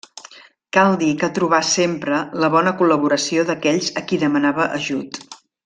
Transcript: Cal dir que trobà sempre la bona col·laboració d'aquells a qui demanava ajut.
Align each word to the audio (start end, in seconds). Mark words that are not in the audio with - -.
Cal 0.77 0.95
dir 1.01 1.09
que 1.23 1.29
trobà 1.35 1.59
sempre 1.73 2.23
la 2.45 2.51
bona 2.57 2.75
col·laboració 2.81 3.45
d'aquells 3.51 3.93
a 4.03 4.07
qui 4.09 4.23
demanava 4.27 4.67
ajut. 4.83 5.25